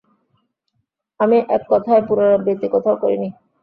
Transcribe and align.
আমি 1.19 1.37
এক 1.55 1.63
কথায় 1.69 2.01
পুরাবৃত্তি 2.07 2.67
কোথাও 2.69 2.95
করিনি। 3.01 3.29